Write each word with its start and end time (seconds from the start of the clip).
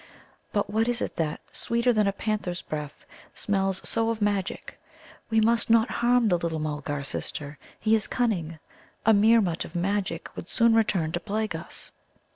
But 0.51 0.67
what 0.67 0.87
is 0.87 0.99
it 0.99 1.15
that, 1.17 1.41
sweeter 1.51 1.93
than 1.93 2.07
a 2.07 2.11
panther's 2.11 2.63
breath, 2.63 3.05
smells 3.35 3.87
so 3.87 4.09
of 4.09 4.19
Magic? 4.19 4.79
We 5.29 5.39
must 5.39 5.69
not 5.69 5.91
harm 6.01 6.27
the 6.27 6.39
little 6.39 6.57
Mulgar, 6.57 7.03
sister; 7.03 7.59
he 7.79 7.93
is 7.93 8.07
cunning. 8.07 8.57
A 9.05 9.13
Meermut 9.13 9.63
of 9.63 9.75
Magic 9.75 10.35
would 10.35 10.49
soon 10.49 10.73
return 10.73 11.11
to 11.11 11.19
plague 11.19 11.55
us." 11.55 11.91